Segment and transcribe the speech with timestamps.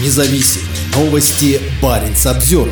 [0.00, 1.60] Независимые новости.
[1.82, 2.68] Барин обзор.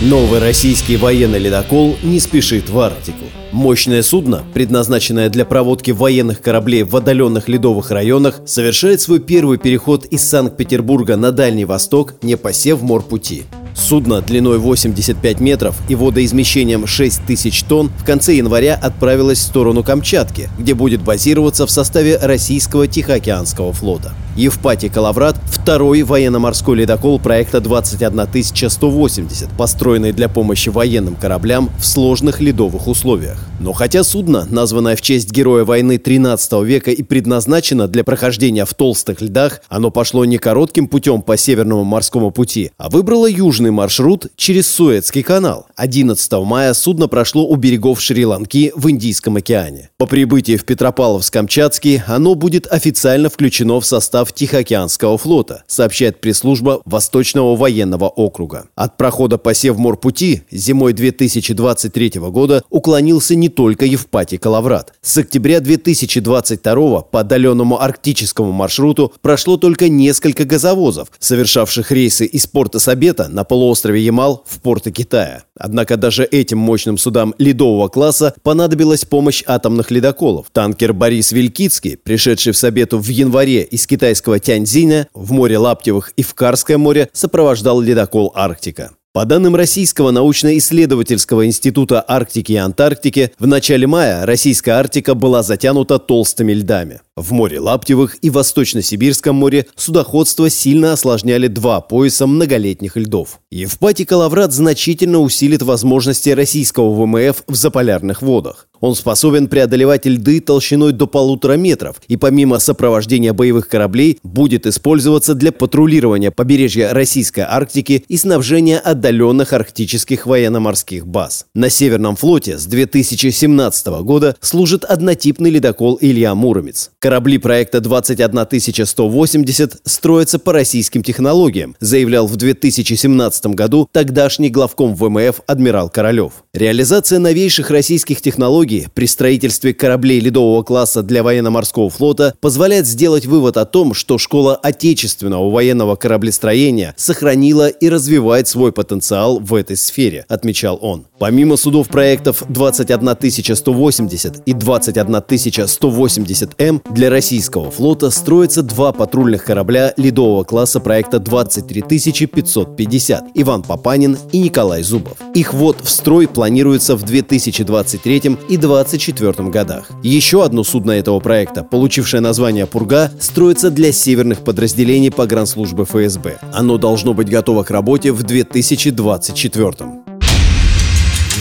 [0.00, 3.26] Новый российский военный ледокол не спешит в Арктику.
[3.52, 10.04] Мощное судно, предназначенное для проводки военных кораблей в отдаленных ледовых районах, совершает свой первый переход
[10.06, 13.44] из Санкт-Петербурга на Дальний Восток, не посев морпути.
[13.76, 19.84] Судно длиной 85 метров и водоизмещением 6 тысяч тонн в конце января отправилось в сторону
[19.84, 24.12] Камчатки, где будет базироваться в составе российского Тихоокеанского флота.
[24.38, 32.86] Евпатий Калаврат– второй военно-морской ледокол проекта 21180, построенный для помощи военным кораблям в сложных ледовых
[32.86, 33.44] условиях.
[33.58, 38.72] Но хотя судно, названное в честь героя войны 13 века и предназначено для прохождения в
[38.74, 44.28] толстых льдах, оно пошло не коротким путем по Северному морскому пути, а выбрало южный маршрут
[44.36, 45.66] через Суэцкий канал.
[45.74, 49.90] 11 мая судно прошло у берегов Шри-Ланки в Индийском океане.
[49.98, 56.80] По прибытии в Петропавловск-Камчатский оно будет официально включено в состав состав Тихоокеанского флота, сообщает пресс-служба
[56.84, 58.68] Восточного военного округа.
[58.74, 64.92] От прохода по Севморпути зимой 2023 года уклонился не только Евпатий Калаврат.
[65.02, 72.78] С октября 2022 по отдаленному арктическому маршруту прошло только несколько газовозов, совершавших рейсы из порта
[72.78, 75.42] Сабета на полуострове Ямал в порты Китая.
[75.58, 80.46] Однако даже этим мощным судам ледового класса понадобилась помощь атомных ледоколов.
[80.52, 86.12] Танкер Борис Вилькицкий, пришедший в Сабету в январе из китайского китайского Тяньзиня в море Лаптевых
[86.16, 88.90] и в Карское море сопровождал ледокол «Арктика».
[89.12, 95.98] По данным Российского научно-исследовательского института Арктики и Антарктики, в начале мая российская Арктика была затянута
[95.98, 97.00] толстыми льдами.
[97.16, 103.40] В море Лаптевых и Восточно-Сибирском море судоходство сильно осложняли два пояса многолетних льдов.
[103.50, 108.67] Евпатий Калаврат значительно усилит возможности российского ВМФ в заполярных водах.
[108.80, 115.34] Он способен преодолевать льды толщиной до полутора метров и помимо сопровождения боевых кораблей будет использоваться
[115.34, 121.46] для патрулирования побережья Российской Арктики и снабжения отдаленных арктических военно-морских баз.
[121.54, 126.90] На Северном флоте с 2017 года служит однотипный ледокол «Илья Муромец».
[126.98, 135.90] Корабли проекта 21180 строятся по российским технологиям, заявлял в 2017 году тогдашний главком ВМФ адмирал
[135.90, 136.44] Королев.
[136.52, 143.56] Реализация новейших российских технологий при строительстве кораблей ледового класса для военно-морского флота позволяет сделать вывод
[143.56, 150.24] о том, что школа отечественного военного кораблестроения сохранила и развивает свой потенциал в этой сфере,
[150.28, 151.06] отмечал он.
[151.18, 160.80] Помимо судов проектов 21180 и 21180М, для российского флота строятся два патрульных корабля ледового класса
[160.80, 165.16] проекта 23550 «Иван Папанин» и Николай Зубов.
[165.34, 169.90] Их ввод в строй планируется в 2023 и 2024 годах.
[170.02, 176.38] Еще одно судно этого проекта, получившее название «Пурга», строится для северных подразделений погранслужбы ФСБ.
[176.52, 179.72] Оно должно быть готово к работе в 2024.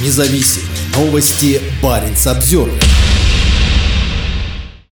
[0.04, 1.60] Независимые новости.
[1.82, 2.70] Барин обзор.